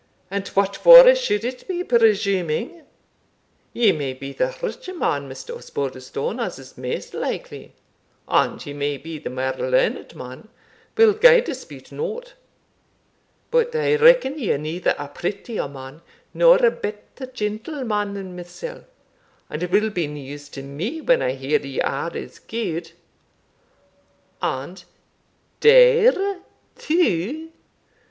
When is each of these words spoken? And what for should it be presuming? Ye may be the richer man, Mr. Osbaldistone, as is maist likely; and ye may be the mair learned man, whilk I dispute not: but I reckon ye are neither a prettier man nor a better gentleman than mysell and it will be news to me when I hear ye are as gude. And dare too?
And 0.31 0.47
what 0.47 0.75
for 0.75 1.13
should 1.13 1.45
it 1.45 1.67
be 1.67 1.83
presuming? 1.83 2.85
Ye 3.71 3.91
may 3.91 4.13
be 4.13 4.33
the 4.33 4.51
richer 4.59 4.95
man, 4.95 5.29
Mr. 5.29 5.55
Osbaldistone, 5.55 6.39
as 6.39 6.57
is 6.57 6.75
maist 6.75 7.13
likely; 7.13 7.75
and 8.27 8.65
ye 8.65 8.73
may 8.73 8.97
be 8.97 9.19
the 9.19 9.29
mair 9.29 9.53
learned 9.53 10.15
man, 10.15 10.47
whilk 10.97 11.23
I 11.23 11.39
dispute 11.41 11.91
not: 11.91 12.33
but 13.51 13.75
I 13.75 13.93
reckon 13.93 14.39
ye 14.39 14.51
are 14.53 14.57
neither 14.57 14.95
a 14.97 15.07
prettier 15.07 15.67
man 15.67 16.01
nor 16.33 16.57
a 16.65 16.71
better 16.71 17.27
gentleman 17.31 18.15
than 18.15 18.35
mysell 18.35 18.85
and 19.51 19.61
it 19.61 19.69
will 19.69 19.91
be 19.91 20.07
news 20.07 20.49
to 20.49 20.63
me 20.63 20.99
when 20.99 21.21
I 21.21 21.33
hear 21.33 21.59
ye 21.59 21.79
are 21.79 22.09
as 22.17 22.39
gude. 22.39 22.93
And 24.41 24.83
dare 25.59 26.39
too? 26.75 27.51